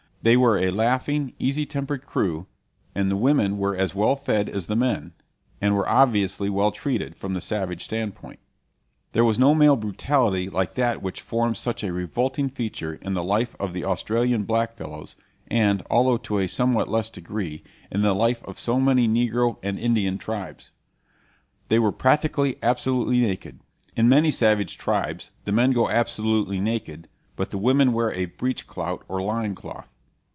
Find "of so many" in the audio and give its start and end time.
18.45-19.07